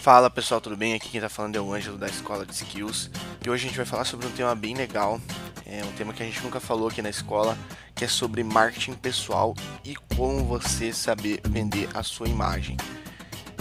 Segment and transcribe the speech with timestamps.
[0.00, 0.94] Fala pessoal, tudo bem?
[0.94, 3.10] Aqui quem tá falando é o Ângelo da Escola de Skills
[3.44, 5.20] e hoje a gente vai falar sobre um tema bem legal,
[5.66, 7.54] é um tema que a gente nunca falou aqui na escola,
[7.94, 12.78] que é sobre marketing pessoal e como você saber vender a sua imagem.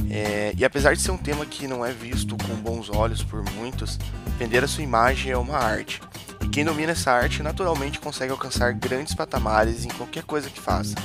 [0.10, 3.44] É, e apesar de ser um tema que não é visto com bons olhos por
[3.52, 4.00] muitos,
[4.38, 6.02] vender a sua imagem é uma arte.
[6.42, 10.96] E quem domina essa arte naturalmente consegue alcançar grandes patamares em qualquer coisa que faça.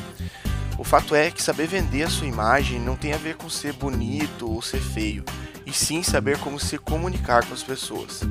[0.77, 3.73] O fato é que saber vender a sua imagem não tem a ver com ser
[3.73, 5.25] bonito ou ser feio,
[5.65, 8.23] e sim saber como se comunicar com as pessoas.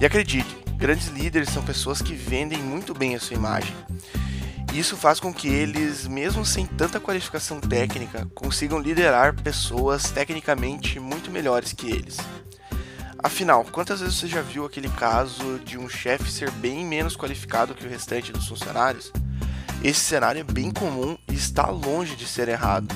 [0.00, 3.74] E acredite, grandes líderes são pessoas que vendem muito bem a sua imagem.
[4.72, 11.30] Isso faz com que eles, mesmo sem tanta qualificação técnica, consigam liderar pessoas tecnicamente muito
[11.30, 12.18] melhores que eles.
[13.20, 17.74] Afinal, quantas vezes você já viu aquele caso de um chefe ser bem menos qualificado
[17.74, 19.10] que o restante dos funcionários?
[19.82, 22.92] Esse cenário é bem comum e está longe de ser errado.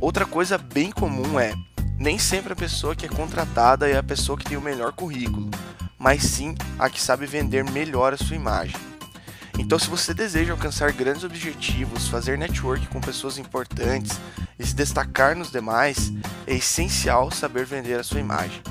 [0.00, 1.52] Outra coisa bem comum é:
[1.98, 5.50] nem sempre a pessoa que é contratada é a pessoa que tem o melhor currículo,
[5.98, 8.76] mas sim a que sabe vender melhor a sua imagem.
[9.58, 14.20] Então, se você deseja alcançar grandes objetivos, fazer network com pessoas importantes
[14.56, 16.12] e se destacar nos demais,
[16.46, 18.62] é essencial saber vender a sua imagem.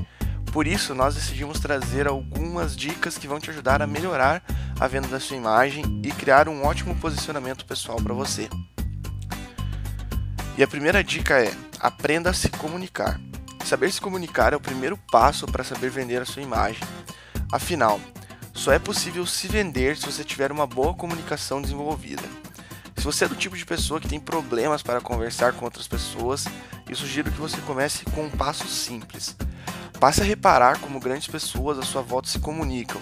[0.53, 4.41] Por isso, nós decidimos trazer algumas dicas que vão te ajudar a melhorar
[4.79, 8.47] a venda da sua imagem e criar um ótimo posicionamento pessoal para você.
[10.57, 13.19] E a primeira dica é: aprenda a se comunicar.
[13.65, 16.81] Saber se comunicar é o primeiro passo para saber vender a sua imagem.
[17.51, 17.99] Afinal,
[18.53, 22.23] só é possível se vender se você tiver uma boa comunicação desenvolvida.
[22.95, 26.45] Se você é do tipo de pessoa que tem problemas para conversar com outras pessoas,
[26.89, 29.35] eu sugiro que você comece com um passo simples.
[29.99, 33.01] Passe a reparar como grandes pessoas à sua volta se comunicam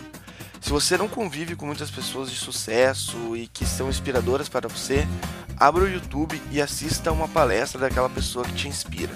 [0.65, 5.07] se você não convive com muitas pessoas de sucesso e que são inspiradoras para você,
[5.57, 9.13] abra o YouTube e assista uma palestra daquela pessoa que te inspira.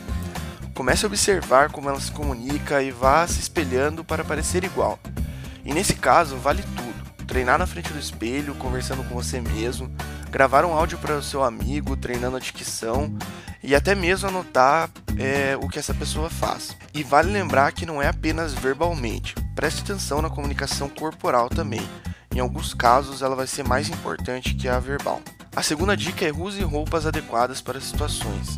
[0.75, 5.00] Comece a observar como ela se comunica e vá se espelhando para parecer igual.
[5.66, 9.92] E nesse caso, vale tudo: treinar na frente do espelho, conversando com você mesmo,
[10.30, 13.17] gravar um áudio para o seu amigo, treinando a dicção
[13.64, 16.77] e até mesmo anotar é, o que essa pessoa faz.
[16.93, 19.33] E vale lembrar que não é apenas verbalmente.
[19.59, 21.81] Preste atenção na comunicação corporal também.
[22.33, 25.21] Em alguns casos, ela vai ser mais importante que a verbal.
[25.53, 28.58] A segunda dica é use roupas adequadas para as situações.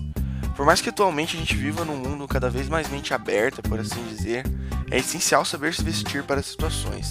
[0.56, 3.80] Por mais que atualmente a gente viva num mundo cada vez mais mente aberta, por
[3.80, 4.46] assim dizer,
[4.92, 7.10] é essencial saber se vestir para as situações.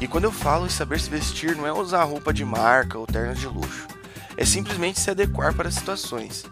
[0.00, 3.06] E quando eu falo em saber se vestir, não é usar roupa de marca ou
[3.06, 3.86] ternos de luxo.
[4.36, 6.44] É simplesmente se adequar para as situações.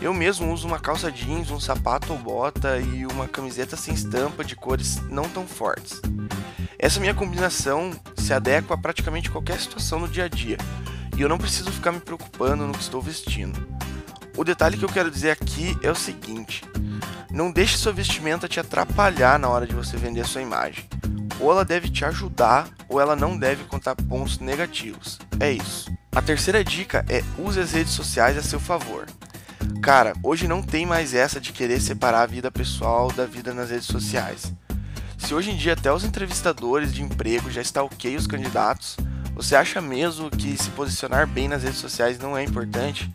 [0.00, 4.44] Eu mesmo uso uma calça jeans, um sapato ou bota e uma camiseta sem estampa
[4.44, 6.00] de cores não tão fortes.
[6.78, 10.58] Essa minha combinação se adequa a praticamente qualquer situação no dia a dia,
[11.16, 13.66] e eu não preciso ficar me preocupando no que estou vestindo.
[14.36, 16.62] O detalhe que eu quero dizer aqui é o seguinte:
[17.30, 20.84] não deixe sua vestimenta te atrapalhar na hora de você vender sua imagem.
[21.40, 25.18] Ou ela deve te ajudar, ou ela não deve contar pontos negativos.
[25.40, 25.90] É isso.
[26.16, 29.04] A terceira dica é use as redes sociais a seu favor.
[29.82, 33.68] Cara, hoje não tem mais essa de querer separar a vida pessoal da vida nas
[33.68, 34.50] redes sociais.
[35.18, 38.96] Se hoje em dia até os entrevistadores de emprego já ok os candidatos,
[39.34, 43.14] você acha mesmo que se posicionar bem nas redes sociais não é importante?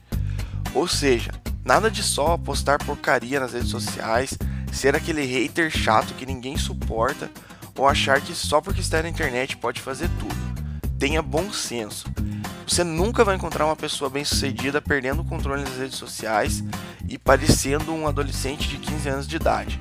[0.71, 1.31] Ou seja,
[1.65, 4.37] nada de só postar porcaria nas redes sociais,
[4.71, 7.31] ser aquele hater chato que ninguém suporta
[7.75, 10.51] ou achar que só porque está na internet pode fazer tudo.
[10.99, 12.05] Tenha bom senso.
[12.71, 16.63] Você nunca vai encontrar uma pessoa bem-sucedida perdendo o controle nas redes sociais
[17.05, 19.77] e parecendo um adolescente de 15 anos de idade.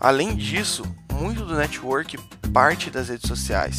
[0.00, 0.82] Além disso,
[1.12, 2.18] muito do network
[2.52, 3.76] parte das redes sociais.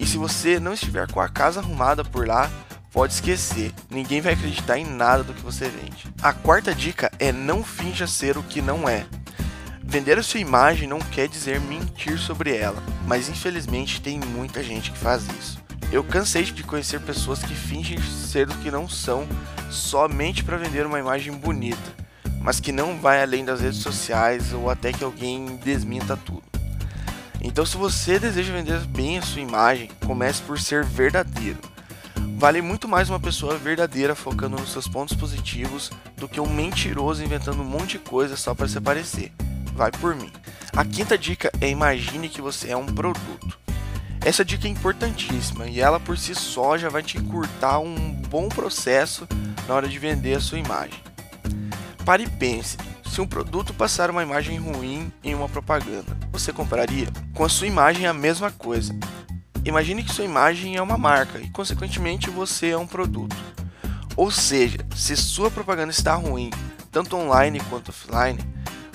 [0.00, 2.50] E se você não estiver com a casa arrumada por lá,
[2.90, 6.12] pode esquecer, ninguém vai acreditar em nada do que você vende.
[6.20, 9.06] A quarta dica é não finja ser o que não é.
[9.80, 14.90] Vender a sua imagem não quer dizer mentir sobre ela, mas infelizmente tem muita gente
[14.90, 15.69] que faz isso.
[15.92, 19.26] Eu cansei de conhecer pessoas que fingem ser o que não são
[19.68, 21.96] somente para vender uma imagem bonita,
[22.40, 26.44] mas que não vai além das redes sociais ou até que alguém desminta tudo.
[27.42, 31.58] Então, se você deseja vender bem a sua imagem, comece por ser verdadeiro.
[32.36, 37.24] Vale muito mais uma pessoa verdadeira focando nos seus pontos positivos do que um mentiroso
[37.24, 39.32] inventando um monte de coisa só para se parecer.
[39.74, 40.30] Vai por mim.
[40.76, 43.58] A quinta dica é imagine que você é um produto.
[44.22, 48.48] Essa dica é importantíssima e ela por si só já vai te encurtar um bom
[48.48, 49.26] processo
[49.66, 51.00] na hora de vender a sua imagem.
[52.04, 52.76] Pare e pense:
[53.10, 57.08] se um produto passar uma imagem ruim em uma propaganda, você compraria?
[57.34, 58.94] Com a sua imagem é a mesma coisa.
[59.64, 63.36] Imagine que sua imagem é uma marca e, consequentemente, você é um produto.
[64.16, 66.50] Ou seja, se sua propaganda está ruim,
[66.92, 68.38] tanto online quanto offline,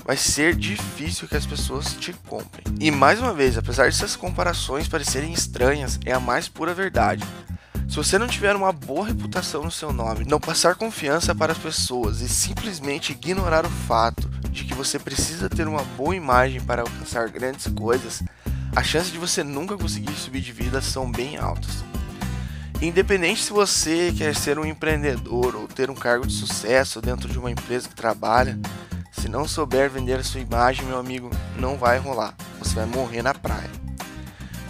[0.06, 2.64] vai ser difícil que as pessoas te comprem.
[2.80, 7.26] E mais uma vez, apesar dessas comparações parecerem estranhas, é a mais pura verdade.
[7.90, 11.58] Se você não tiver uma boa reputação no seu nome, não passar confiança para as
[11.58, 16.84] pessoas e simplesmente ignorar o fato de que você precisa ter uma boa imagem para
[16.84, 18.22] alcançar grandes coisas,
[18.76, 21.84] a chance de você nunca conseguir subir de vida são bem altas.
[22.82, 27.40] Independente se você quer ser um empreendedor ou ter um cargo de sucesso dentro de
[27.40, 28.60] uma empresa que trabalha,
[29.26, 32.36] se não souber vender a sua imagem, meu amigo, não vai rolar.
[32.60, 33.72] Você vai morrer na praia.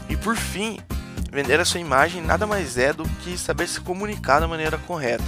[0.08, 0.80] E por fim,
[1.30, 5.26] vender a sua imagem nada mais é do que saber se comunicar da maneira correta,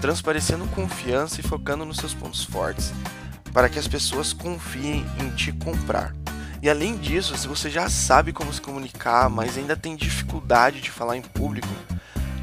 [0.00, 2.92] transparecendo confiança e focando nos seus pontos fortes,
[3.52, 6.12] para que as pessoas confiem em te comprar.
[6.60, 10.90] E além disso, se você já sabe como se comunicar, mas ainda tem dificuldade de
[10.90, 11.72] falar em público,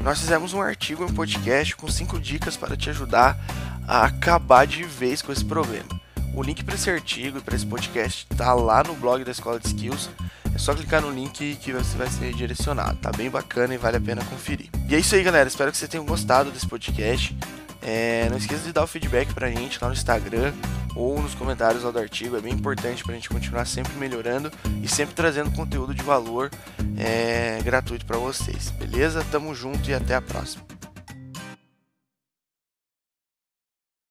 [0.00, 3.38] nós fizemos um artigo em podcast com 5 dicas para te ajudar
[3.86, 6.02] a acabar de vez com esse problema.
[6.36, 9.60] O link para esse artigo e para esse podcast está lá no blog da Escola
[9.60, 10.10] de Skills.
[10.52, 12.98] É só clicar no link que você vai ser direcionado.
[12.98, 14.68] Tá bem bacana e vale a pena conferir.
[14.88, 15.48] E é isso aí, galera.
[15.48, 17.36] Espero que vocês tenham gostado desse podcast.
[17.80, 20.52] É, não esqueça de dar o feedback pra gente lá no Instagram
[20.96, 22.36] ou nos comentários lá do artigo.
[22.36, 24.50] É bem importante pra gente continuar sempre melhorando
[24.82, 26.50] e sempre trazendo conteúdo de valor
[26.96, 28.70] é, gratuito para vocês.
[28.70, 29.24] Beleza?
[29.30, 30.73] Tamo junto e até a próxima.